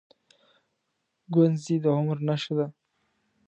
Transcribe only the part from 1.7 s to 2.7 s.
د عمر نښه ده.